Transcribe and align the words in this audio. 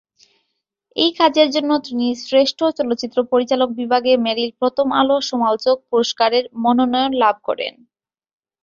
এই 0.95 1.11
কাজের 1.19 1.47
জন্য 1.51 1.71
তিনি 1.79 2.07
শ্রেষ্ঠ 2.21 2.59
চলচ্চিত্র 2.77 3.17
পরিচালক 3.31 3.69
বিভাগে 3.79 4.13
মেরিল-প্রথম 4.25 4.87
আলো 4.99 5.15
সমালোচক 5.29 5.77
পুরস্কারের 5.89 6.43
মনোনয়ন 6.63 7.11
লাভ 7.23 7.35
করেন। 7.43 7.73